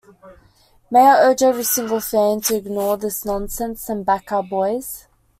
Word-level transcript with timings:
May 0.89 1.03
I 1.05 1.25
urge 1.27 1.43
every 1.43 1.61
single 1.63 1.99
fan 1.99 2.41
to 2.41 2.55
ignore 2.55 2.97
this 2.97 3.23
nonsense 3.23 3.87
and 3.87 4.03
back 4.03 4.31
our 4.31 4.41
boys. 4.41 5.05